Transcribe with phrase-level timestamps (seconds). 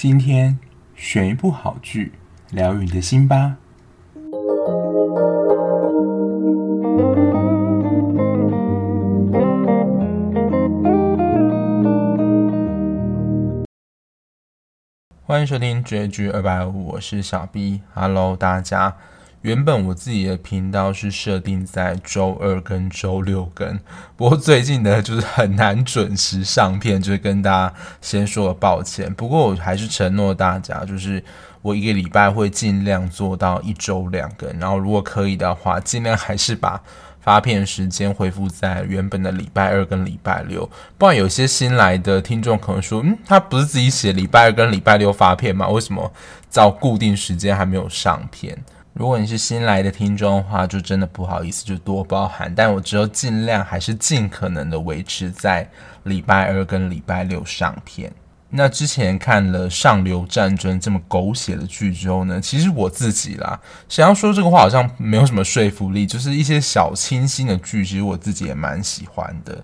[0.00, 0.56] 今天
[0.94, 2.12] 选一部好剧，
[2.52, 3.56] 聊你的心吧。
[15.24, 17.82] 欢迎收听绝剧二百五，我是小 B。
[17.92, 18.96] Hello，大家。
[19.42, 23.78] 原本我自己的频道是设定在周二跟周六更，
[24.16, 29.12] 不过最近呢，就是很难准时上片，就是跟大家先说个抱歉。
[29.14, 31.22] 不过我还是承诺大家，就是
[31.62, 36.82] 我一个礼拜会尽量做到一周两更，然后如果可以的话，尽量还是把
[37.20, 40.68] 发片时间恢复在原本的礼拜二跟礼拜六。
[40.96, 45.68] 不然有些新来的听众可能说，嗯，他不是自己写礼拜二跟礼拜六发片吗？
[45.68, 46.12] 为什么
[46.50, 48.58] 照固定时间还没有上片？
[48.98, 52.52] 如果你是新来的听众的话，就真的不好意思，就多包涵。
[52.52, 55.70] 但我只有尽量还是尽可能的维持在
[56.02, 58.12] 礼拜二跟礼拜六上片。
[58.50, 69.62] 那之前看了《上流战争》这么狗血的剧之后呢，其实我自己啦，想要说这个话好像没有什么说服力，就是一些小清新的剧，其实我自己也蛮喜欢的。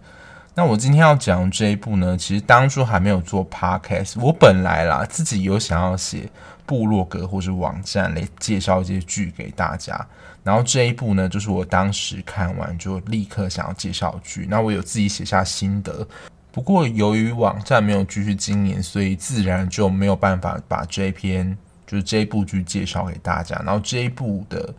[0.54, 6.30] 那我今天要讲这一部呢，其实当初还没有做 podcast，我本来啦自己有想要写
[6.66, 10.06] 部落格或是网站来介绍一些剧给大家，
[10.42, 16.06] 然后这一部呢，就是我当时看完就立刻想要介绍剧，那我有自己写下心得，
[16.50, 21.56] 不过由于网站没有继续经营，所以自然就没有办法把这一篇
[21.86, 24.72] 就是这一部剧介绍给大家，然后这一部的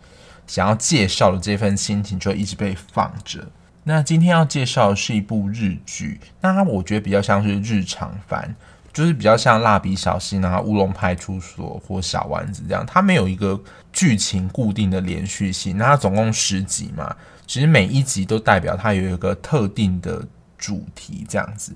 [0.47, 3.45] 想要介绍的这份心情就一直被放着。
[3.83, 8.55] 那今天要介绍的是一部日剧，那我觉得比较像是日常番，
[8.95, 15.77] 就是比较像蜡笔小新啊、乌龙派出所或小丸子这样，它没有一个剧情固定的连续性。
[15.77, 17.13] 那它总共十集嘛，
[17.45, 20.25] 其实每一集都代表它有一个特定的
[20.57, 21.75] 主题这样子。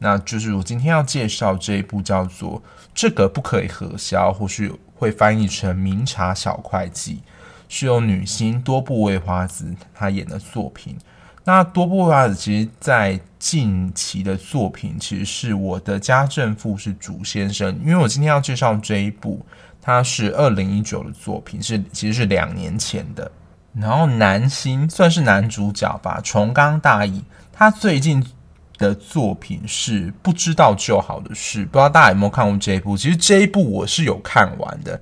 [0.00, 2.60] 那就是我今天要介绍这一部叫做
[2.92, 7.14] 《这个不可以核销》，或是会翻译成《明茶小会计》，
[7.68, 10.98] 是由女星多部未华子她演的作品。
[11.44, 17.76] 那多部未华子其实，在近期的作品，其实是我的家政妇是主先生。
[17.84, 19.44] 因为我今天要介绍这一部，
[19.80, 23.28] 它是二零一九的作品，是其实是两年前的。
[23.74, 27.24] 然后男星算是男主角吧，重冈大义。
[27.52, 28.24] 他最近
[28.78, 32.96] 的作品是不知道就好的事，不知道大家有没有看过这一部？
[32.96, 35.00] 其实这一部我是有看完的，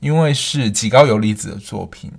[0.00, 2.12] 因为是极高游离子的作品。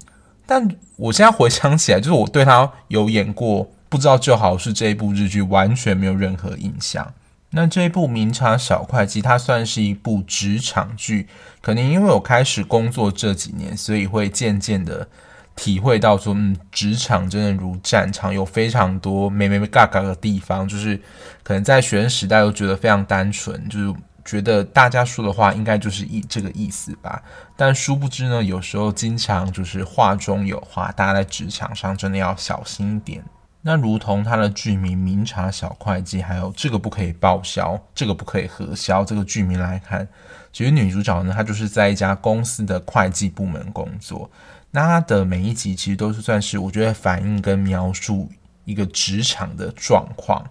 [0.49, 7.13] 但我现在回想起来，就是我对他有演过，不知道就好是这一部日剧，完全没有任何印象。
[7.51, 11.27] 那这一部《明察小会计》，它算是一部职场剧，
[11.61, 15.07] 可能因为我开始工作这几年，所以会渐渐的
[15.55, 20.99] 体会到说，嗯，职场真的如战场，有非常多没没没嘎嘎的地方，就是
[21.43, 23.93] 可能在学生时代都觉得非常单纯，就是。
[24.29, 27.19] 觉得大家说的话应该就是意这个意思吧，
[27.57, 33.23] 但殊不知呢，有时候经常就是话中有话，大家在职场上真的要小心一点。
[33.63, 40.07] 那如同它的剧名《明察小会计》，还有这个不可以报销，这个不可以核销这个剧名来看，
[40.53, 44.29] 其实女主角呢，她就是在一家公司的会计部门工作。
[44.69, 48.29] 那她的每一集其实都是算是我觉得反映跟描述
[48.63, 50.45] 一个职场的状况。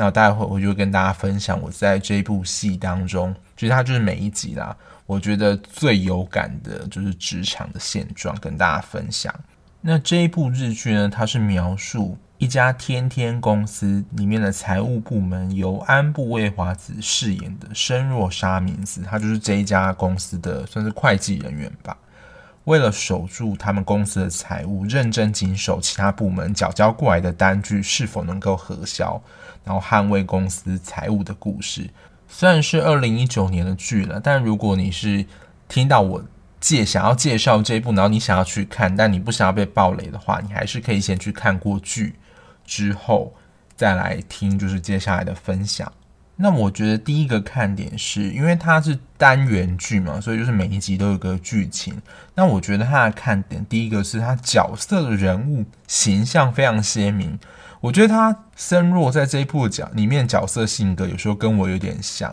[0.00, 4.76] 那待会我就跟大家分享我在这部戏当中，其实它就是每一集啦，
[5.06, 9.34] 我觉得最有感的就是职场的现状，跟大家分享。
[9.80, 21.96] 那这一部日剧呢，它是描述一家天天公司里面的财务部门，由安部未华子饰演的深若沙明子，他就是这一家公司的算是会计人员吧。
[22.66, 29.20] 为了守住他们公司的财务，认真谨守其他部门缴交过来的单据是否能够核销，
[29.64, 31.88] 然后捍卫公司财务的故事。
[32.28, 35.24] 虽然是二零一九年的剧了，但如果你是
[35.66, 36.22] 听到我
[36.60, 42.16] 介想要介绍这一部，然后你想要去看，但你不想要被爆雷的话，你还是可以先去看过剧
[42.66, 43.34] 之后
[43.76, 45.90] 再来听，就是接下来的分享。
[46.36, 52.00] 那我觉得第一个看点是因为它是单元剧嘛，所以就是每一集都有个剧情。
[52.34, 57.38] 那我觉得它的看点，第一个是它角色的人物形象非常鲜明。
[57.80, 62.32] 我觉得他深若在这一部角里面角色性格有时候跟我有点像，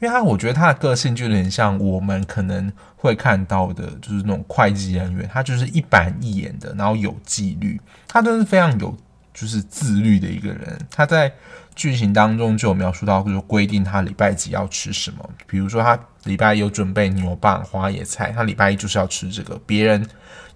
[0.00, 8.96] 因为他我觉得他的个性就有点像我们可能会看到的，就是那种会计人员，他就是一板一眼的，然后有纪律，他都是非常有。
[9.34, 11.32] 就是自律的一个人，他在
[11.78, 15.30] 剧情当中就有描述到，就是规定他礼拜几要吃什么。
[15.46, 19.56] 比如说，他礼拜一有准备牛蒡、花椰菜，他礼拜一就是要吃这个。
[19.64, 20.04] 别人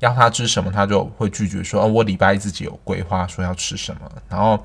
[0.00, 4.56] 要他吃什么，他就会拒绝说：“哦，我礼拜一自己有规划，说要吃什么。”然后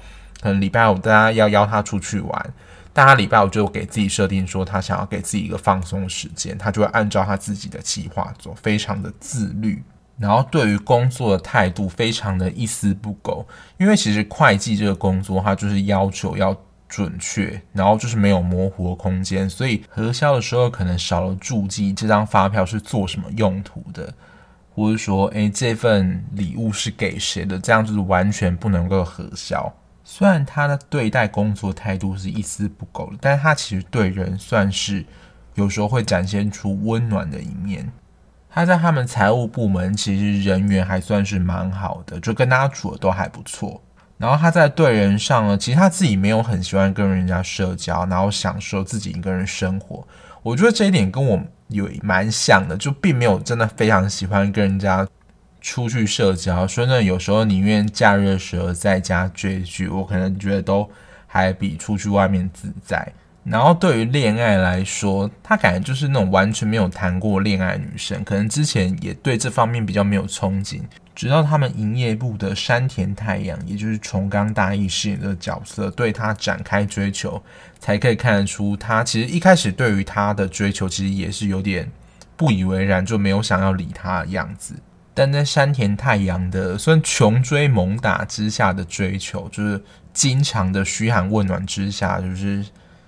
[0.42, 2.54] 可能礼拜五大家要邀他出去玩，
[2.92, 9.84] 但他礼拜五就给自己设定说，他想要给自己一个放松时间，他就会按照他自己的计划做，非常的自律。
[10.20, 13.48] 然后对于工作的态度非常的一丝不苟，
[13.78, 16.56] 因为其实会计这个工作，它就是要求要
[16.88, 24.14] 准确，然后就是没有模糊的空间，所以核销的时候可能少了注记这张发票是做什么用途的，
[24.74, 29.72] 或者说，诶，这份礼物是给谁的，这样就是完全不能够核销。
[30.04, 35.06] 虽然他的对待工作态度是一丝不苟的，但是他其实对人算是
[35.56, 37.92] 有时候会展现出温暖的一面。
[38.58, 43.80] 他在他们财务部门其实人缘还算是蛮好的，就跟大家处的都还不错。
[44.18, 50.04] 然后他在对人上呢，其实他自己没有很喜欢跟人家社交，然后享受自己一个人生活。
[50.42, 55.08] 我觉得这一点跟我有蛮像的，就并没有真的非常喜欢跟人家
[55.62, 56.66] 出去社交。
[56.66, 60.90] 所以呢，有时候宁愿假日的时候在家追剧，我可能觉得都
[61.28, 63.08] 还比出去外面自在。
[63.50, 70.82] 然后对于恋爱来说，他感觉就是那种完全没有谈过恋爱的女生，可能之前也对这方面比较没有憧憬。
[71.16, 77.42] 直到他们营业部的山田太阳，也就是重冈大毅饰演的角色，对他展开追求，
[77.80, 81.90] 才可以看得出他其实一开始对于他的追求其实也是有点
[82.36, 84.76] 不以为然，就没有想要理他的样子。
[85.16, 89.82] 但在山田太阳的算穷追猛打之下的追求，就是
[90.14, 92.64] 经常的嘘寒问暖之下，就是。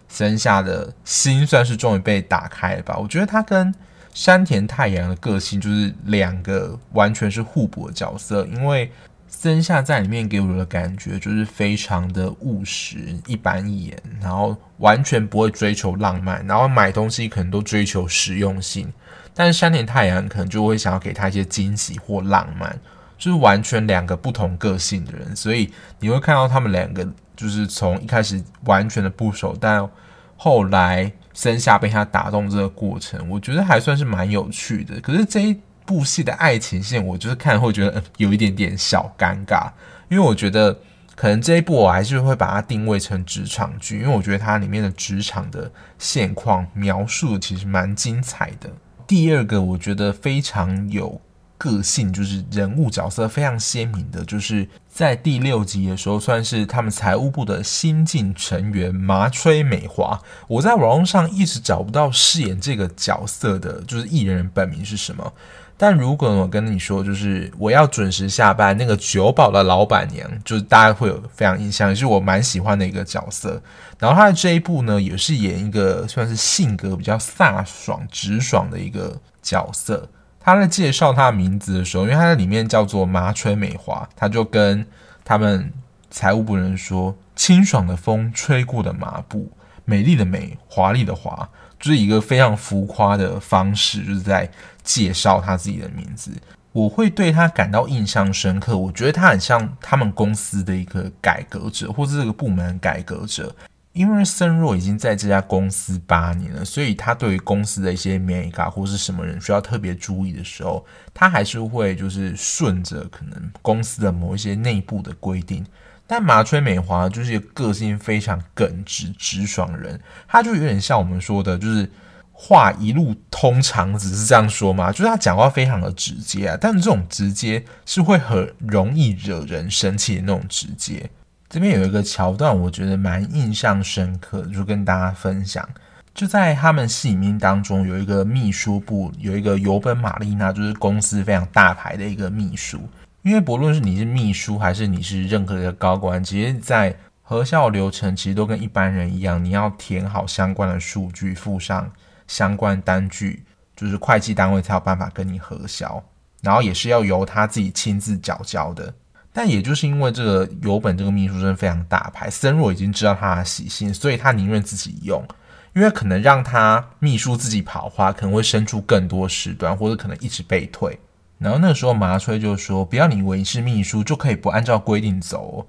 [0.10, 2.98] 森下的心算是终于被打开了吧？
[2.98, 3.74] 我觉得他跟
[4.12, 8.44] 山田太阳的个性就是两个完全是互补的角色。
[8.48, 8.92] 因为
[9.28, 18.92] 森下在里面给我的感觉就是非常的务实、一板一眼，然后完全不会追求浪漫，然后买东西可能都追求实用性。
[19.36, 22.78] 但是山田太阳可能就会想要给他一些惊喜或浪漫，
[23.18, 25.36] 就是完全两个不同个性的人。
[25.36, 27.08] 所以你会看到他们两个。
[27.40, 29.90] 就是从一开始完全的不熟，但
[30.36, 35.00] 后来森下被他打动这个过程，我觉得还算是蛮有趣的。
[35.00, 39.72] 可是这一部戏的爱情线，我就是看会觉得有一点点小尴尬，
[40.10, 40.78] 因为我觉得
[41.16, 48.70] 可能这一部我还是会把它定位成职场剧，因为我觉得它里面的职场的现况描述其实蛮精彩的。
[49.08, 51.22] 第二个，我觉得非常有。
[51.60, 60.20] 个性就是人物角色非常鲜明的，就是在第六集的时候，算是他们财务部的新晋成员麻吹美华。
[60.48, 65.34] 我在网络上一直找不到饰演这个角色的，就是艺人本名是什么。
[65.76, 73.62] 但如果我跟你说，就是我要准时下班，那个酒保的老板娘，就是大家会有非常印象，也是我蛮喜欢的一个角色。
[73.98, 80.10] 然后他的这一部呢，也是演一个算是性格比较飒爽、直爽的一个角色。
[80.40, 84.86] 他在介绍他的名字的时候，因为他在里面叫做麻吹美华，他就跟
[85.24, 85.72] 他们
[86.10, 89.52] 财务部人说：“清爽的风吹过的麻布，
[89.86, 91.48] 美丽的美，华丽的华，
[91.80, 94.50] 就是一个非常浮夸的方式，就是在
[94.84, 96.32] 介绍他自己的名字。
[96.72, 103.54] 我会对他感到印象深刻，我觉得他很像他们公司的一个改革者，或是这个部门改革者。”
[104.00, 115.66] 因为森若已经在这家公司八年了，所以他对于公司的一些眉角或是什么人需要特别注意的时候，他还是会就是顺着可能公司的某一些内部的规定。
[116.08, 120.00] 但麻吹美华就是个性非常耿直直爽人，
[120.30, 121.92] 他就有点像我们说的，就是
[122.32, 124.94] 话一路通肠子，是这样说嘛？
[124.94, 131.10] 就是他讲话非常的直接啊，但这种直接是会很容易惹人生气的那种直接。
[131.50, 135.68] 这边有一个桥段，我觉得蛮印象深刻，就跟大家分享。
[136.14, 142.80] 就在他们戏里面当中，有一个秘书部，有一个尤本玛丽娜，就是公司非常大牌的一个秘书。
[143.24, 151.92] 因为不论是你是秘书，还是你是任何一个高官，其实，在核销流程其实都跟一般人一样，你要填好相关的数据，附上
[152.28, 153.44] 相关单据，
[153.76, 156.04] 就是会计单位才有办法跟你核销，
[156.44, 158.94] 然后也是要由他自己亲自缴交的。
[159.42, 165.26] 但也就是因为这个有本这个秘书真非常大牌，森若已经知道他的习性，所以他宁愿自己用，
[165.74, 171.00] 因为可能让他秘书自己跑的话，可能会生出更多事端，或者可能一直被退。
[171.38, 175.66] 然后那个时候麻吹就说：“不要你以为是秘书就可以不按照规定走。”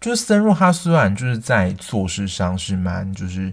[0.00, 3.52] 就是森若他虽然就是在做事上是蛮就是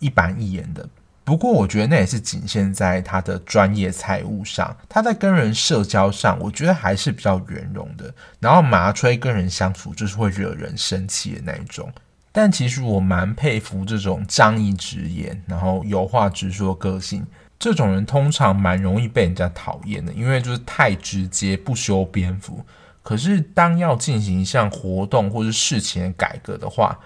[0.00, 0.86] 一板一眼的。
[1.28, 8.10] 不过，我觉得那也是仅限在他的专业财务上，他在跟人社交上，我觉得还是比较圆融的。
[8.40, 11.92] 然后麻吹跟人相处就是会惹人生气的那一种。
[12.32, 17.26] 但其实我蛮佩服这种仗义直言，然后有话直说个性。
[17.58, 22.64] 这种人通常蛮容易被人家讨厌的，因为就是太直接，不修边幅。
[23.02, 26.98] 可是当要进行一项活动或是事情改革的话，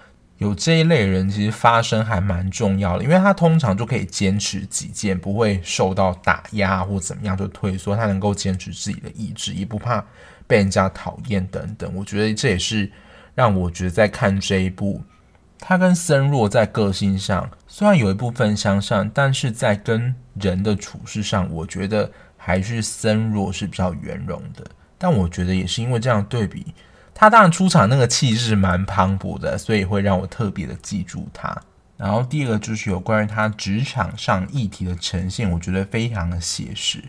[0.43, 10.05] 有这一类人，其实发声还蛮重要的，因为他通常就可以坚持己见，不会受到打压或怎么样就退缩，他能够坚持自己的意志，也不怕
[10.45, 11.89] 被人家讨厌等等。
[11.95, 12.91] 我觉得这也是
[13.33, 15.01] 让我觉得在看这一部，
[15.59, 24.65] 他跟森若在个性上虽然有一部分相像，但是在跟人的处事上，我觉得还是森若是比较圆融的。
[24.97, 26.73] 但我觉得也是因为这样对比。
[27.15, 31.55] 他当然出场那个气势蛮磅礴的，所以会让我特别的记住他。
[31.95, 37.03] 然后第二个就是有关于他职场上议题的呈现，我觉得非常的写实。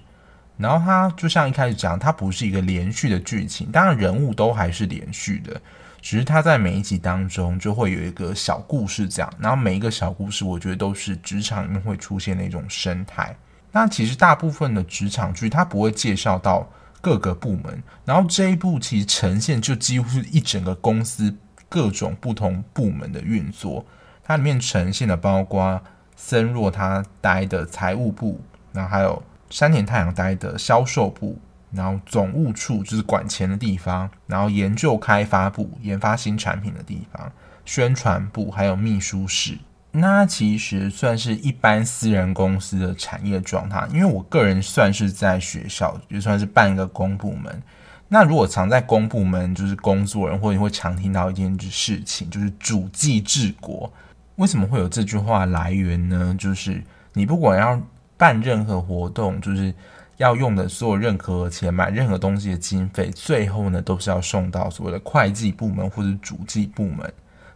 [0.58, 5.60] 然后他就像一开始讲，他不是一个连续的剧情，当然人物都还是连续的，
[6.00, 13.34] 只是他在每一集当中就会有一个小故事讲，然后每一个小故事我觉得都是职场里面会出现的一种生态。
[13.72, 16.68] 那其实大部分的职场剧，他不会介绍到。
[17.04, 21.36] 各个部门，然后这一部其实呈现就几乎是一整个公司
[21.68, 23.84] 各种不同部门的运作，
[24.22, 25.82] 它里面呈现的包括
[26.16, 28.40] 森若他待的财务部，
[28.72, 31.38] 然后还有山田太阳待的销售部，
[31.70, 37.30] 然后总务处就是管钱的地方，然后研究开发部研发新产品的地方，
[37.66, 39.58] 宣传部还有秘书室。
[39.96, 47.62] 那其实算是一般私人公司的产业状态，因为我个人算是在学校，就算是半个公部门。
[48.08, 53.92] 那如果常在公部门就是工作人，或者会常听到一件事情，就是主计治国。
[54.34, 56.34] 为什么会有这句话来源呢？
[56.36, 56.82] 就是
[57.12, 57.80] 你不管要
[58.16, 59.72] 办任何活动，就是
[60.16, 67.12] 要用的所有任何钱买任何东西的经费，最后呢都是要送到所谓的会计部门或者主计部门。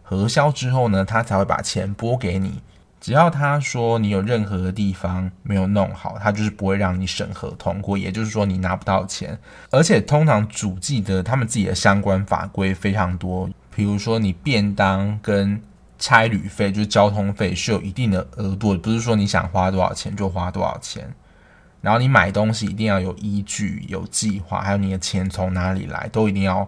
[0.09, 2.63] 核销之后呢，他才会把钱拨给你。
[2.99, 7.95] 只要他说你有任何的地方没有弄好，他就是不会让你审核通过。
[7.95, 9.37] 也就是说，你拿不到钱。
[9.69, 15.61] 而且通常主计的他们自己的相关法规非常多，比如说你便当跟
[15.99, 21.13] 差旅费，就是交通费是有一定的额度的，不是说你想花多少钱就花多少钱。
[21.81, 26.67] 然后你买东西一定要有依据、有计划，还有你的钱从哪里来，都一定要。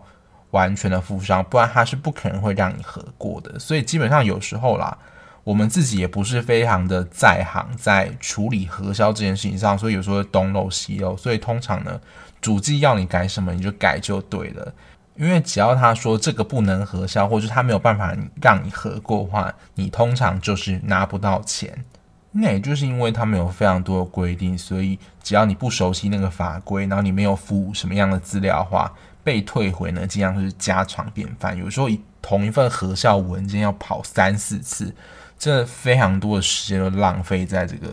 [0.51, 3.57] 完全的负伤，不然他是不可能会让你核过的。
[3.59, 4.97] 所以基本上有时候啦，
[5.43, 11.17] 我们自己也不是非常的在行，在处理核销这件事情上，所以有时候东漏西漏。
[11.17, 11.99] 所以通常呢，
[12.39, 14.73] 主机要你改什么，你就改就对了。
[15.15, 21.83] 因为只要他说这个不能核销，或者他没有办法让你核过的话，你通常就是拿不到钱。
[22.31, 28.91] 那也就是因为他们有非常多的规定，所以只要你不熟悉那个法规，然后你没有附什么样的资料的话。
[29.23, 31.57] 被退回呢，经常是家常便饭。
[31.57, 34.93] 有时候一同一份核销文件要跑三四次，
[35.37, 37.89] 这非常多的时间都浪费在这个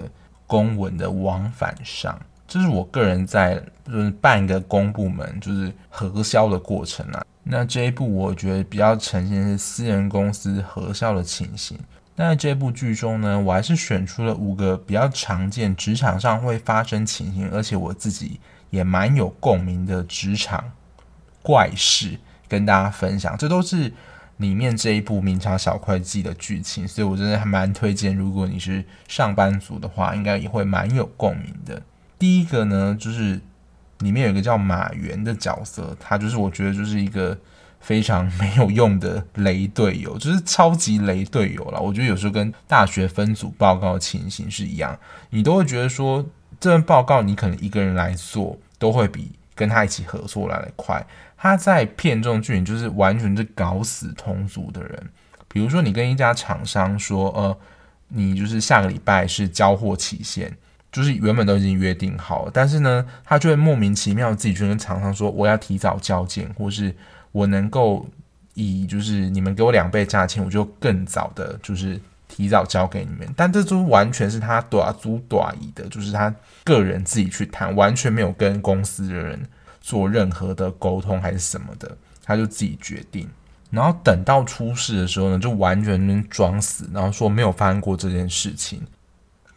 [0.46, 2.18] 公文的往返上。
[2.46, 7.22] 这是我个人在就是办一个公部门就是核销的过程啊。
[7.42, 11.78] 那这一部我觉得比较呈现是私人公司核销的情形。
[12.16, 20.64] 那在这部剧中呢，我还是选出了五个比较常见职场上会发生情形，而且我自己也蛮有共鸣的职场。
[21.42, 22.18] 怪事
[22.48, 23.92] 跟大家分享，这都是
[24.38, 28.14] 里面这一部《明朝小会计》的剧情，所以我真的还蛮推荐。
[28.14, 31.82] 如果你是上班族的话，应该也会蛮有共鸣的。
[32.18, 33.40] 第一个呢，就是
[34.00, 37.36] 里面有一个叫马原的角色，他就是我觉得就是一个
[37.80, 41.80] 非常没有用的雷队友，就是超级雷队友了。
[41.80, 44.98] 我觉得有时候跟大学分组报告的情形是一样，
[45.30, 46.24] 你都会觉得说
[46.60, 51.04] 这份报告你可能一个人来做都会比跟他一起合作来得快。
[51.40, 55.08] 他在片中剧情就是完全是搞死同组的人，
[55.46, 57.56] 比如说你跟一家厂商说，呃，
[58.08, 60.52] 你就是下个礼拜是交货期限，
[60.90, 66.92] 就是原本都已经约定好了，但是呢，他就会莫名其妙自己去跟厂商说，我要提早交件，或是
[67.30, 68.04] 我能够
[68.54, 79.40] 以就是你们给我两倍价钱，我就更早的，就是提早交给你们，但这都完全是他短租短移的，就是他个人自己去谈，完全没有跟公司的人。
[79.80, 83.28] 做任何的沟通还是什么的，他就自己决定。
[83.70, 88.80] 然后等到出事的时候呢，就完全装死，然后说没有发生过这件事情。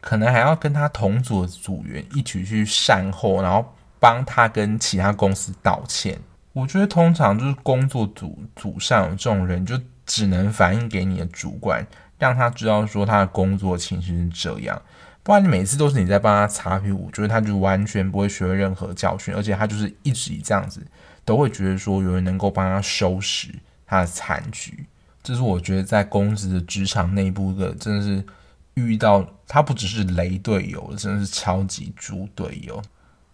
[0.01, 6.19] 可能还要跟他同组的组员一起去善后，然后帮他跟其他公司道歉。
[6.53, 11.85] 我觉得通常就是工作组组上有这种人，就只能反映给你的主管，
[12.17, 14.81] 让他知道说他的工作情形是这样。
[15.23, 20.81] 不然你每次都是你在帮他擦屁股，觉得他就完全不会学会任何教训，而且他就是一直以这样子，
[21.23, 23.49] 都会觉得说有人能够帮他收拾
[23.85, 24.85] 他的残局。
[25.21, 28.23] 这是我觉得在公司的职场内部的，真的是
[28.73, 32.81] 遇到他不只是雷队友，真的是超级猪队友，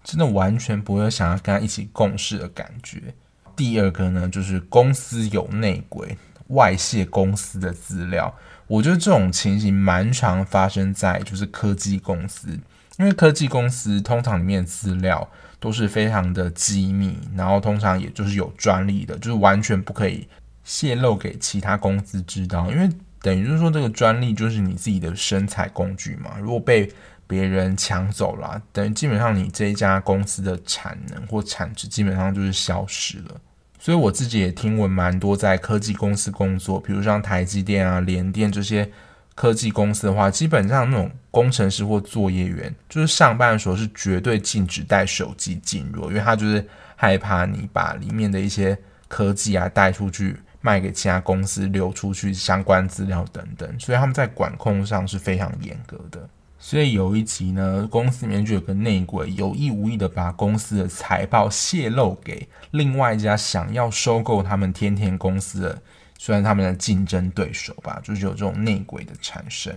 [0.03, 3.13] 真的完全不会想要跟他一起共事的感觉。
[3.56, 6.17] 第二个呢，就是公司有内鬼。
[6.51, 8.34] 外泄公司的资料。
[8.68, 12.50] 我觉得这种情形蛮常发生在就是科技公司，
[12.98, 20.28] 因为科技公司通常里面资料都是非常的机密，然后通常也就是有专利的，就是完全不可以
[20.64, 22.90] 泄露给其他公司知道，因为
[23.22, 26.92] 等于就是说这个专利就是你自己的生产工具嘛，如果被
[27.26, 33.42] 别人抢走了，等于基本上你这一家公司的产能或产值基本上就是消失了。
[33.80, 38.90] 所以我自己也听闻蛮多在科技公司工作，比如像台积电啊、联电这些
[39.36, 46.66] 科技公司的话，基本上那种工程师或作业员，就是上班的时候是绝对禁止带手机进入，因为他就是
[46.96, 56.28] 害怕你把里面的一些科技啊带出去卖给其他公司，流出去相关资料等等，所以他们在管控上是非常严格的。
[56.70, 65.82] 所以有一集呢，公司里面就有个内鬼，有意无意的把公司的财报泄露给另外一家想要收购他们天天公司的，
[66.20, 69.74] 虽然他们的竞争对手吧，就是有这种内鬼的产生。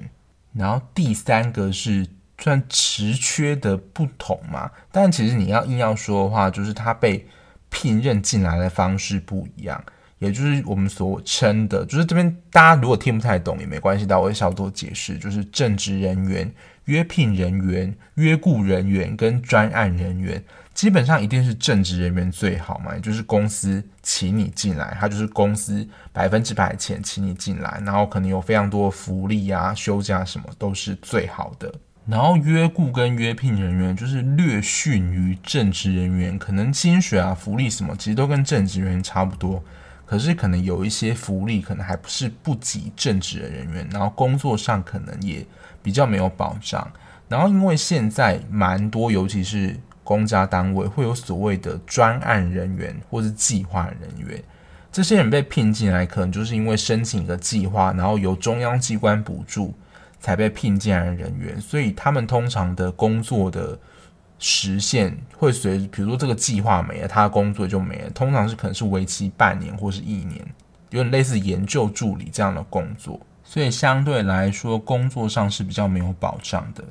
[0.52, 2.04] 然后第三个是
[2.38, 7.24] 算职缺的不同嘛，但其实你要硬要说的话，就是他被
[7.68, 9.80] 聘任进来的方式不一样。
[10.20, 16.48] 也就是我们所称的，就是这边大家如果听不太懂也没关系，但我会稍作解释，就是正职人员、
[16.84, 31.72] 约聘人员、约雇人员跟专案人员，基本上一定是正职人员最好嘛，就是公司请你进来，他就是公司百分之百钱请你进来，然后可能有非常多福利啊、休假什么都是最好的。
[32.06, 39.62] 然后约雇跟约聘人员就是略逊于正职人员，可能薪水啊、福利什么其实都跟正职人员差不多。
[40.10, 45.46] 可是可能有一些福利，可能还不是不及正职的人员，然后工作上可能也
[45.84, 46.90] 比较没有保障。
[47.28, 54.42] 然后因为现在蛮多，尤其是公家单位会有所谓的专案人员或是计划人员，
[54.90, 59.72] 这些人被聘进来，可能就是因为申请一个计划，然后由中央机关补助
[60.18, 63.78] 才被聘进来的人员，所以他们通常的工作的。
[64.42, 68.10] 实现会随着，比如说这个计划没了，他的工作就没了。
[68.10, 70.40] 通常是可能是为期半年或是一年，
[70.88, 76.82] 有点类似研究助理这样的工作，所以相对来说工作上是比较没有保障的。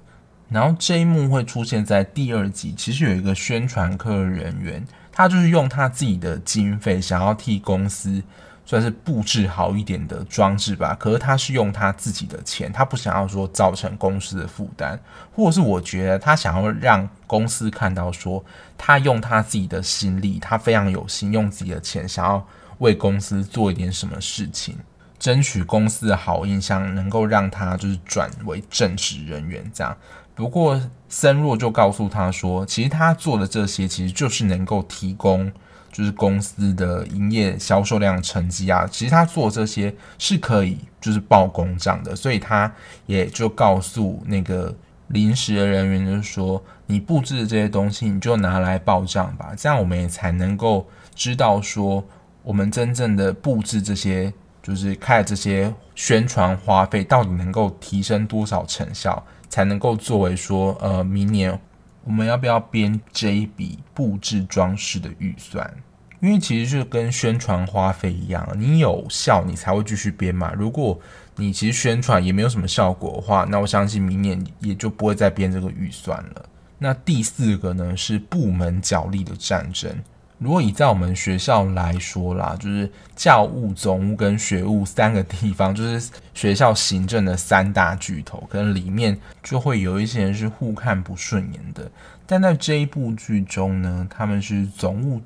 [0.48, 8.22] 然后这一幕会出现在第二集，其实有一个宣传科人员，他就是用他自己的经费想要替公司。
[8.70, 15.00] 算是布置好一点的装置吧，可是他是用他自己的钱，他不想要说造成公司的负担，
[15.36, 18.46] 或者是我觉得他想要让公司看到说
[18.78, 22.46] 他用他自己的心力，他非常有心，用自己的钱想要
[22.78, 24.78] 为公司做一点什么事情，
[25.18, 29.98] 争取公司的好印象，能够让他就是转为正职人员这样。
[30.36, 35.52] 不过森若就告诉他说，其实他做的这些其实就是能够提供。
[36.00, 42.74] 就是公司的营业销售量成绩啊，其实他做这些是可以就是报公账的，所以他
[43.06, 44.74] 也就告诉那个
[45.08, 52.02] 临时的人员，就是说你布置的这些东西，你就拿来报账吧，这样我们也才能够知道说
[52.44, 54.34] 我们真正的布置这些，
[54.64, 61.60] 就是开这些宣传花费到底能够提升多少成效，才能够作为说呃明年。
[62.06, 65.72] 我们要不要编这一笔布置装饰的预算？
[66.20, 70.52] 因为其实就跟宣传花费一样，你有效你才会继续编嘛。
[70.54, 71.00] 如果
[71.36, 76.46] 你其实宣传也没有什么效果的话，那我相信明年也就不会再编这个预算了。
[76.78, 79.92] 那第四个呢，是部门角力的战争。
[80.38, 91.92] 如果以在我们学校来说啦，就是教务、总务跟学务三个地方， 就是学校行政的三大巨头，可能里面就会有一些人是互看不顺眼的。
[92.26, 95.22] 但在这一部剧中呢，他们是总务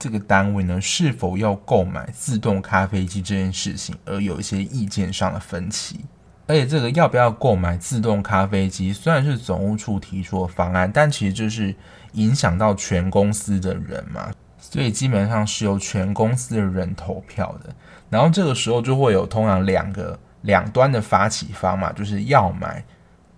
[0.00, 6.00] 这个单位呢，是否要购买自动咖啡机这件事情，而有一些意见上的分歧。
[6.46, 11.72] 而且这个要不要购买自动咖啡机，虽然是总务处提出的方案，但其实就是
[12.14, 14.32] 影响到全公司的人嘛。
[14.58, 17.74] 所以基本上是由全公司的人投票的，
[18.08, 22.84] 然后这个时候就会有通常两个两端的发起方嘛，就是要买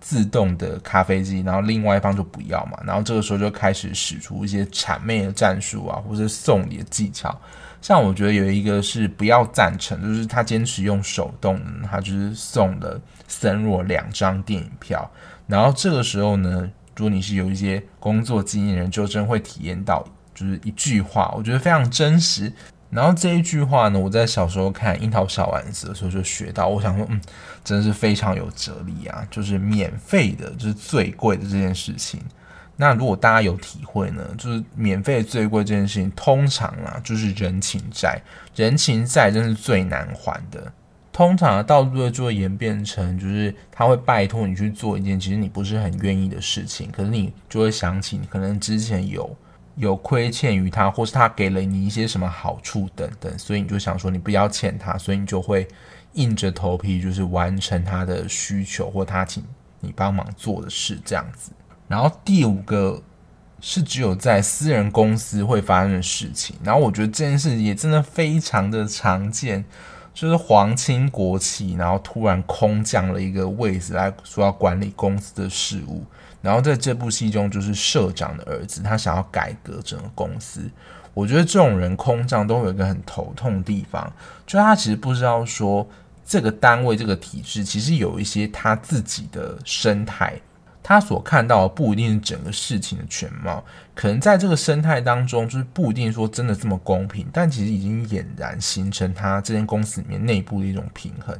[0.03, 7.33] 自动的咖啡机，然后另外一方就不要嘛，然后这个时候就开始使出一些谄媚的战术啊，或者送礼的技巧。
[7.81, 11.57] 像我觉得有一个是不要赞成，就是他坚持用手动，
[11.89, 15.09] 他就是送了森若两张电影票，
[15.47, 20.05] 然后这个时候呢，如果你是有一些工作经验人，就真会体验到。
[20.35, 22.51] 就是一句话，我觉得非常真实。
[22.93, 26.67] 然后这一句话呢，我在小时候看《樱桃小丸子》的时候就学到。
[26.67, 27.19] 我想说，嗯，
[27.63, 29.25] 真的是非常有哲理啊！
[29.31, 32.21] 就是免费的，就是最贵的这件事情。
[32.75, 38.19] 那如果大家有体会呢，就是免费最贵这件事情，通常啊就是人情债，
[38.55, 40.71] 人情债真是最难还的。
[41.11, 49.29] 通常啊，到最后就会演变成，就是他会拜托你去做一件其实你不是很愿意的事情，可是你就会想起你可能之前有
[49.75, 55.67] 有亏欠于他，或是他给了你一些什么好处等等，所以你就想说你不要欠他，所以你就会
[56.13, 59.43] 硬着头皮就是完成他的需求或他请
[59.79, 61.51] 你帮忙做的事这样子。
[61.87, 63.01] 然后第五个
[63.59, 69.63] 是只有在私人公司会发生的事情，然后我觉得这件事也真的非常的常见，
[70.13, 76.03] 就是皇亲国戚，然后突然空降了一个位置来说要管理公司的事务。
[76.41, 80.69] 然后在这部戏中，就是社长的儿子，他想要改革整个公司。
[81.13, 84.11] 我觉得这种人空降都有一个很头痛的地方，
[84.45, 85.87] 就他其实不知道说
[86.25, 90.33] 这个单位、这个体制其实有一些他自己的生态，
[90.83, 93.63] 他所看到的不一定是整个事情的全貌，
[93.95, 101.35] 可能在这个生态当中，就是不一定说真的这么公平，但其实已经俨然形成他这间公司里面内部的一种平衡。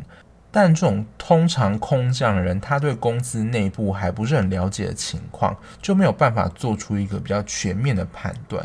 [0.49, 8.63] 但这种通常空降人，他对公司内部还不是很了解的情况，就没有办法做出一个比较全面的判断。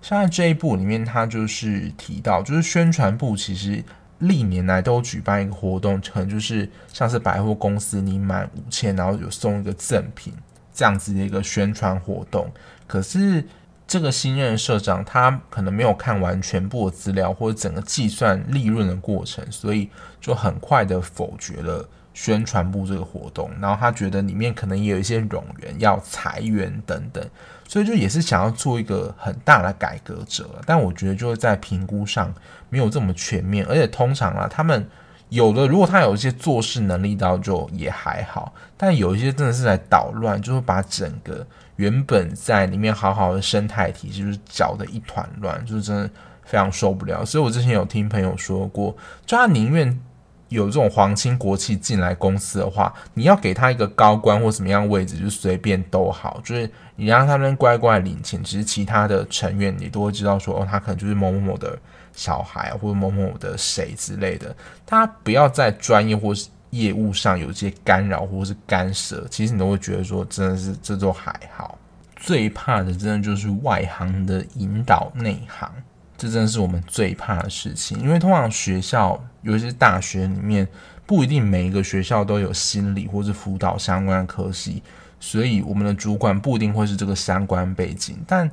[0.00, 3.84] 像在这一部里面，他就是提到，就是宣传部其实
[4.18, 10.32] 历年来都举办一个活动，可能就是像是百货公司，你满五千，然后有送一个赠品
[10.72, 12.50] 这样子的一个宣传活动，
[12.86, 13.44] 可是。
[13.88, 19.88] 这个新任社长他可能没有看完全部的资料或者整个计算利润的过程，所以
[20.20, 23.50] 就很快的否决了宣传部这个活动。
[23.60, 27.22] 然后他觉得里面可能也有一些冗员要裁员等等，
[27.68, 30.48] 所以就也是想要做一个很大的改革者。
[30.64, 32.34] 但我觉得就是在评估上
[32.70, 34.88] 没有这么全面，而且通常啊，他们
[35.28, 41.46] 有的如果他有一些做事能力到就也还好，但有一些真的是在捣乱，就是把整个。
[41.76, 46.08] 原本在里面好好的生态体系，就是搅得一团乱，就是真的
[46.42, 47.22] 非常受不了。
[47.22, 50.00] 所以我之前有听朋友说过，就他宁愿
[50.48, 61.78] 有这种皇亲国戚进来公司的话，你要给他一个高官或什么样位置，就随便都好，就是你让他们乖乖领钱，其实其他的成员你都会知道说，哦，他可能就是某某某的
[62.12, 64.54] 小孩或者某某某的谁之类的，
[64.84, 66.48] 他不要在专业或是。
[66.70, 71.78] 业务上有一些干扰或是干涉，其实你都会觉得说，真的是这都还好。
[72.16, 75.72] 最怕的，真的就是外行的引导内行，
[76.16, 78.00] 这真的是我们最怕的事情。
[78.00, 80.66] 因为通常学校，尤其是大学里面，
[81.04, 84.82] 不一定每一个学校都有心理或是辅导相关的科系，
[85.20, 88.18] 所以我们的主管不一定会是这个相关背景。
[88.26, 88.50] 但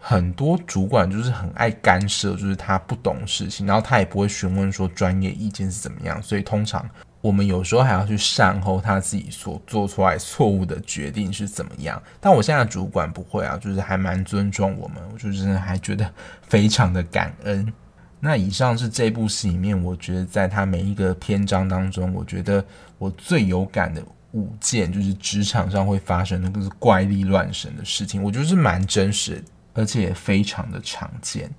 [0.00, 6.84] 很多主管就是很爱干涉，就是他不懂事情，然后他也不会询问说专业意见是怎么样，所以通常。
[7.24, 16.06] 我们有时候还要去善后他自己所做出来错误的决定是怎么样，但我现在主管不会啊，就是还蛮尊重我们，我就真的还觉得
[16.42, 17.72] 非常的感恩。
[18.20, 22.62] 那以上是这部戏里面，我觉得在他每一个篇章当中，我觉得
[22.98, 31.50] 我最有感的五件就是职场上会发生的都是怪力乱神的事情，我觉得是蛮真实，而且也非常的常见。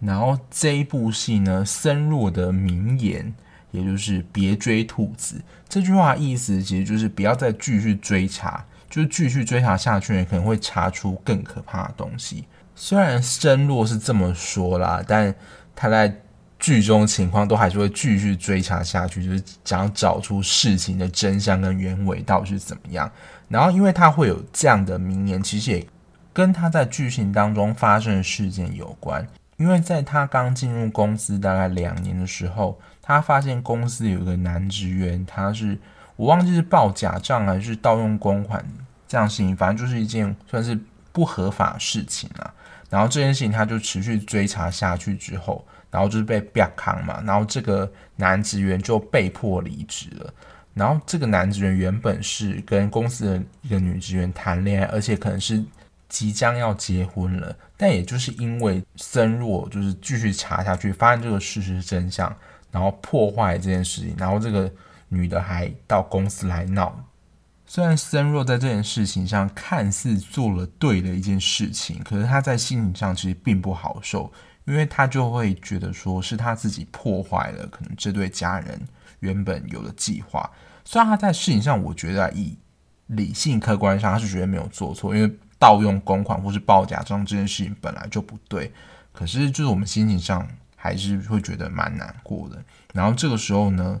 [0.00, 3.32] 然后这一部戏呢，森若的名言。
[3.74, 12.44] 也就是别追兔子这句话意思，其实就是不要再继续追查，就是继续追查下去，可能会查出更可怕的东西。
[12.76, 15.34] 虽然森若是这么说啦，但
[15.74, 16.14] 他在
[16.60, 23.10] 剧中情况都还是会继续追查下去，就是想要找出事情的真相跟原委到底是怎么样。
[23.48, 25.86] 然后，因为他会有这样的名言，其实也
[26.32, 29.26] 跟他在剧情当中发生的事件有关。
[29.56, 35.78] 因为在他刚进入公司大概两年的时候，他发现公司有一个男职员，他是
[36.16, 38.64] 我忘记是报假账还是盗用公款
[39.06, 40.78] 这样事情，反正就是一件算是
[41.12, 42.50] 不合法事情啊。
[42.88, 50.32] 然后这件事情他就持续追查下去之后，然后就是被表扛嘛，然后这个男职员就被迫离职了。
[50.72, 55.62] 然后这个男职员原本是跟公司的一个女职员谈恋爱，而且可能是。
[56.06, 62.32] 即将要结婚了，但也就是因为森若就是继续查下去，发现这个事实真相，
[62.74, 64.68] 然后破坏这件事情，然后这个
[65.08, 66.92] 女的还到公司来闹。
[67.64, 74.32] 虽然森若在这件事情上看似做了对的一件事情，可是他在心理上其实并不好受，
[74.64, 78.80] 因为他就会觉得说是他自己破坏了可能这对家人
[79.20, 80.50] 原本有的计划。
[80.84, 82.58] 虽然他在事情上，我觉得以
[83.06, 85.32] 理性客观上他是觉得没有做错，因为。
[85.56, 88.70] 盗用公款或是报假账这件事情本来就不对，
[89.12, 90.46] 可是就是我们心情上
[90.84, 92.62] 还是会觉得蛮难过的。
[92.92, 93.98] 然后这个时候呢，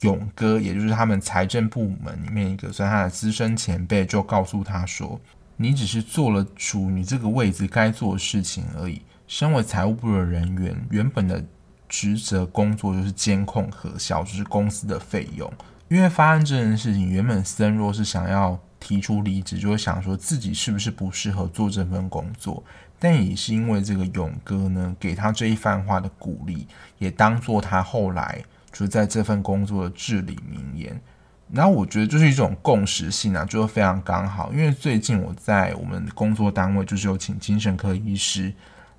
[0.00, 5.20] 勇哥也就是他们财政部门里面一个算他的资深前辈，就告诉他说，
[5.56, 9.00] 你只是做了属于你这个位置该做的事情而已。
[9.28, 11.44] 身为财务部的人员，原本的
[11.88, 15.48] 职责工作就是监控核销，就是公司的费用。
[15.86, 22.64] 因为发生这件事情，原本森若是想要提出离职，就会想说自己是不是不适合做这份工作。
[22.98, 26.66] 但也是因为这个勇哥呢，给他这一番话的鼓励，
[26.98, 31.00] 也当做他后来就是在这份工作的至理名言。
[31.52, 34.50] 然后我觉得就是一种共识性啊，就非常刚好。
[34.52, 38.52] 因为最近我在我们工作单位就是有请精神科医师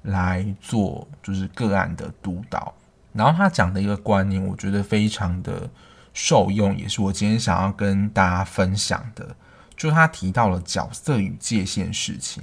[0.03, 2.73] 来做就是个案的督导，
[3.12, 5.67] 然后他讲的一个观念，我觉得非常的
[6.13, 9.36] 受用，也是我今天想要跟大家分享的。
[9.75, 12.41] 就他提到了角色与界限事情，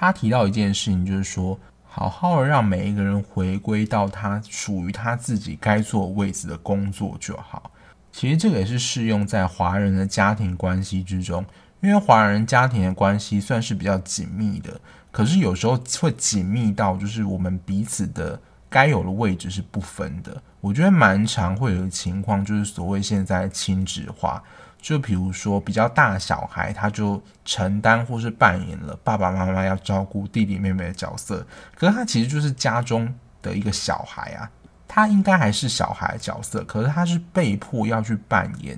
[0.00, 7.70] 他提到一件事情，就是说好好的让每一个人回归到他属于他自己该做位置的工作就好。
[8.10, 11.44] 其实这个也是适用在华人的家庭关系之中，
[11.82, 14.80] 因为华人家庭的关系算是比较紧密的，
[15.12, 20.42] 可是有时候会紧密到就是我们彼此的该有的位置是不分的。
[20.62, 24.42] 我觉得蛮常会有的情况就是所谓现在亲职化，
[24.80, 33.12] 就比如说比较大小孩，他就承担或是扮演了爸爸妈妈要照顾弟弟妹妹的角色，可是他其实就是家中
[33.42, 34.50] 的一个小孩啊。
[34.92, 38.76] 他应该还是小孩角色，可是他是被迫要去扮演，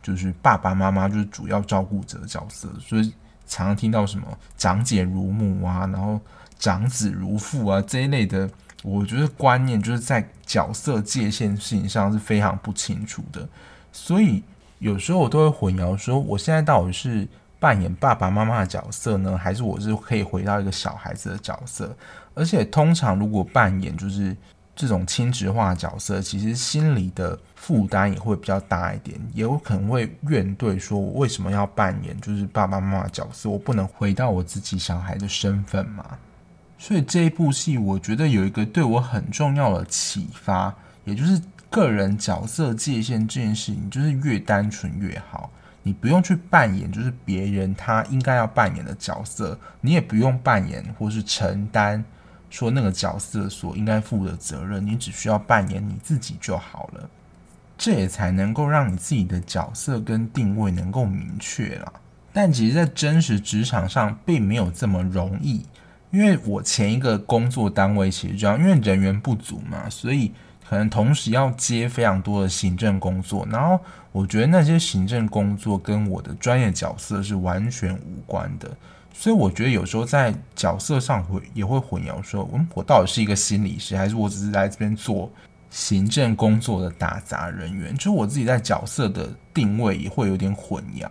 [0.00, 3.12] 就是爸爸妈妈就是主要照顾者的角色，所以
[3.44, 6.20] 常常听到什么长姐如母啊，然后
[6.60, 8.48] 长子如父啊这一类的，
[8.84, 13.48] 我觉得观念就是在角色界限事情上是非常不清楚的，
[13.90, 14.44] 所以
[14.78, 17.26] 有时候我都会混淆，说我现在到底是
[17.58, 21.94] 扮演爸爸妈妈的角色呢，还是我是可以回到一个小孩子的角色？
[22.34, 24.36] 而且通常如果扮演就是。
[24.80, 33.50] 这种亲职化角色，其实心里的负担也会比较大一点，也有可能会怨对说：“我为什么要扮演就是爸爸妈妈的角色？
[33.50, 36.04] 我不能回到我自己小孩的身份吗？”
[36.78, 40.72] 所以这一部戏，我觉得有一个对我很重要的启发，
[41.04, 45.50] 也就是个人角色界限这件事情，就是越单纯越好。
[45.82, 52.04] 你不用去扮演就是别人他应该要扮演的角色，你也不用扮演或是承担。
[52.50, 57.10] 说那个角色所应该负的责任，你只需要扮演你自己就好了，
[57.76, 61.92] 这也才能够让你自己的角色跟定位能够明确啦。
[62.32, 65.66] 但其实，在真实职场上，并没有这么容易，
[66.10, 70.32] 因为我前一个工作单位其实这样，因为人员不足嘛，所以
[70.68, 73.80] 可能同时要接非常多的行政工作，然后
[74.12, 78.68] 我觉得那些行政工作跟我的专业角色是完全无关的。
[79.14, 85.30] 所以我觉得有时候在角色上会也会混淆，说，嗯，我到底是一个心理师，还是我只是来这边做
[85.70, 87.96] 行政工作的打杂人员？
[87.96, 91.08] 就我自己在角色的定位也会有点混淆。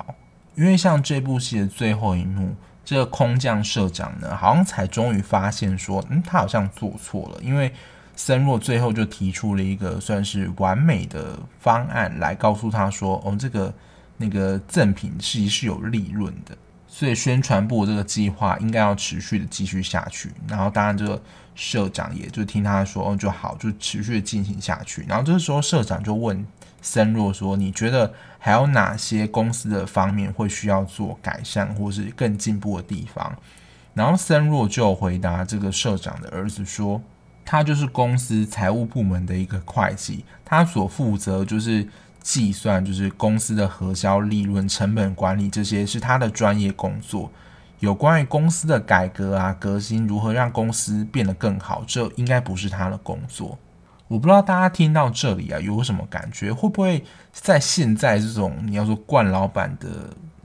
[0.55, 7.73] 因为像这部戏的最后一幕，这个空降社长呢，好像才终于发现说，嗯，他好像做错了，因为
[8.17, 13.71] 森若最后就提出了一个算是完美的方案来告诉他说，哦，这个
[14.17, 16.57] 那个赠品其实是有利润的。
[16.87, 21.21] 所以宣传部这个计划应该要持续的继续下去，然后当然这个
[21.53, 25.05] 社长也就听他说，哦就好，就持续进行下去。
[25.07, 26.43] 然后这个时候社长就问
[26.81, 33.37] 森若说：“你觉得还有哪些公司的方面会需要做改善，或是更进步的地方？”
[33.93, 36.99] 然后森若就回答这个社长的儿子说
[37.47, 41.87] ：“他就是公司财务部门的一个会计，他所负责就是。”
[42.27, 47.31] 计算就是公司的核销利润、成本管理，这些是他的专业工作。
[47.79, 53.57] 有关于公司的改革啊、革新，如何让公司变得更好，这应该不是他的工作。
[54.09, 56.51] 我不知道大家听到这里啊，有什么感觉？
[56.51, 59.87] 会不会在现在这种你要说惯老板的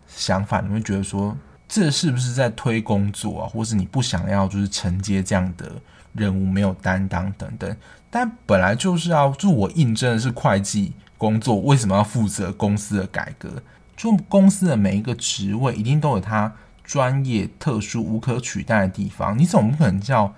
[0.07, 1.37] 想法，你会觉得说，
[1.67, 3.49] 这是不是在推工作啊？
[3.49, 5.73] 或是你不想要就是承接这样的
[6.13, 7.77] 任务，没有担当等等？
[8.11, 10.93] 但本来就是要，就我应征的是会计。
[11.19, 13.63] 工作为什么要负责公司的改革？
[13.97, 19.39] 就公司的每一个职位一定都有它专业、特殊、无可取代的地方。
[19.39, 20.35] 你总不可能叫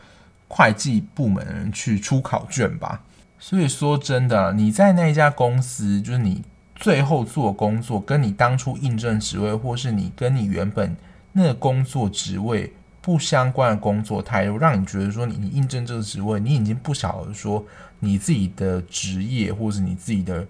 [0.46, 3.00] 会计部门的人去出考卷吧？
[3.38, 6.42] 所以说真的，你在那一家公司，就是你
[6.74, 10.94] 最后做工作，跟你当初应征职位，或是你跟你原本
[11.32, 12.74] 那个工作职位
[13.04, 17.62] 不相关的工作态度，让你觉得说你你应征这个职位，你已经不晓得说
[18.00, 20.46] 你自己的职业，或是你自己的。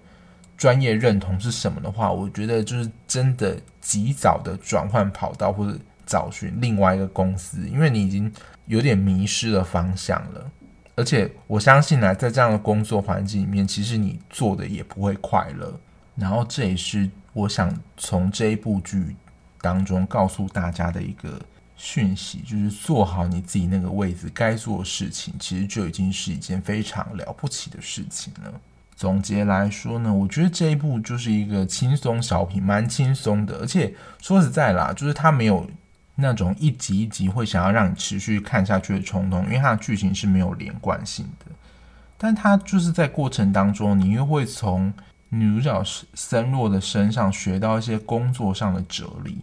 [0.57, 8.31] 专业认同是什么的话，我觉得就是真的及早的转换跑道，或者找寻另外一个公司，因为你已经
[8.67, 10.49] 有点迷失了方向了。
[10.95, 15.77] 而且我相信呢，在这样的工作环境里面，其实你做的也不会快乐。
[16.15, 19.13] 然后这也是我想从这一部剧
[19.59, 21.37] 当中告诉大家的一个
[21.77, 28.53] 讯息，就是做好你自己那个位置该做的事情，其实就已经是一件非常了不起的事情了。
[28.95, 35.69] 总结来说呢，我觉得这一部就是一个轻松小品，蛮轻松的，而且说实在啦，就是它没有
[36.15, 41.51] 那种一集一集会想要让你持续看下去的冲动，因为它的剧情是没有连贯性的。
[42.17, 44.93] 但它就是在过程当中，你又会从
[45.27, 45.83] 女主角
[46.13, 49.39] 森若的身上学到一些工作上的哲理。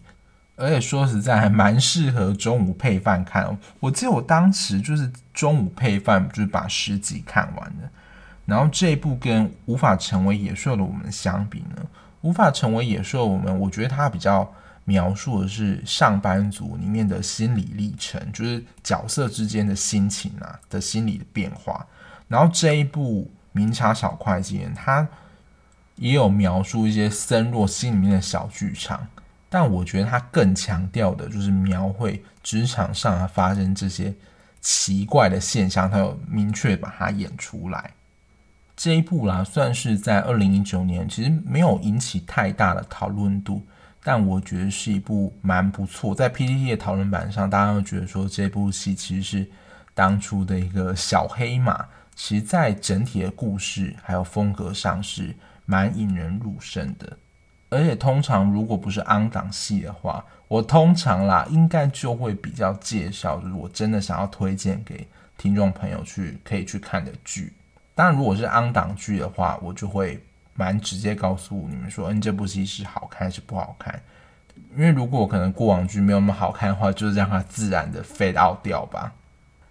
[0.62, 3.59] 而且说实在，还蛮适合中午配饭看。
[3.81, 7.90] 我记得我当时就是中午配饭，就是把十集看完了。
[8.46, 11.83] 然后这一部跟《无法成为野兽的我们》相比呢，
[12.20, 14.48] 《无法成为野兽的我们》，我觉得它比较
[14.85, 21.85] 描述的是上班族里面的心理历程，就是角色之间的心情啊的心理的变化。
[22.29, 25.09] 然后这一部《明察小会计》，它
[25.96, 29.05] 也有描述一些森若心里面的小剧场。
[29.52, 34.14] 但我觉得他更强调的就是描绘职场上发生这些
[34.62, 37.90] 奇怪的现象，他有明确把它演出来。
[38.74, 43.62] 这一部啦，算是在二零一九年，其实没有引起太大的讨论度，
[44.02, 46.14] 但我觉得是一部蛮不错。
[46.14, 49.50] 在 p d t 的讨论板上，大家都觉得说这部戏其实是
[49.92, 51.84] 当初的一个小黑马，
[52.14, 55.36] 其实在整体的故事还有风格上是
[55.66, 57.18] 蛮引人入胜的。
[57.72, 65.08] 而且通常如果不是 on 档戏的话，我通常啦应该就会比较介绍，就是我真的想要推荐给
[65.38, 67.50] 听众朋友去可以去看的剧。
[67.94, 70.22] 当然，如果是 on 档剧的话，我就会
[70.54, 73.98] 蛮直接告诉你们说，嗯，这部戏是好看还是不好看。
[74.76, 79.11] 因为如果可能过往剧没有那么好看的话，就是让它自然的 fade out 掉吧。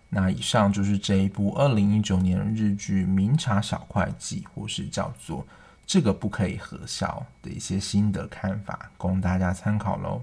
[0.10, 5.46] 那以上就是这一部二零一九年的日剧《明察小会计》，或是叫做。
[5.92, 10.22] 这个不可以核销的一些心得看法，供大家参考喽。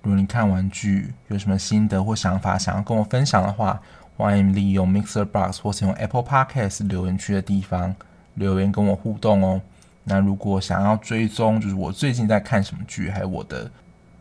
[0.00, 3.78] 如果你看完剧有什么心得或想法想要跟我分享的话，
[4.16, 7.94] 欢迎利用 Mixer Box 或是用 Apple Podcast 留言区的地方
[8.36, 9.60] 留言跟我互动哦。
[10.04, 13.70] 那如果想要追踪，就是我最近在看什么剧，还有我的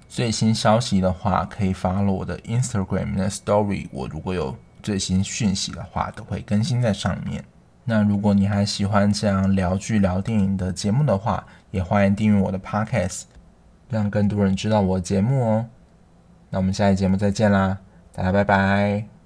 [0.10, 3.88] 最新消息的话，可以 follow 我的 Instagram 的 Story。
[3.94, 7.42] 我如果有最新讯息的话，都会更新在上面。
[7.90, 13.24] 那如果你还喜欢这样聊剧聊电影的节目的话，也欢迎订阅我的 Podcast，
[13.90, 15.66] 让更多人知道我的节目哦。
[16.50, 17.78] 那我们下期节目再见啦，
[18.12, 19.17] 大家拜拜。